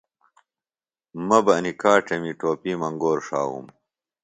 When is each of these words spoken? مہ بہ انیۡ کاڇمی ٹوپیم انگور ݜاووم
مہ 1.27 1.37
بہ 1.45 1.51
انیۡ 1.57 1.77
کاڇمی 1.81 2.31
ٹوپیم 2.39 2.81
انگور 2.87 3.17
ݜاووم 3.25 3.65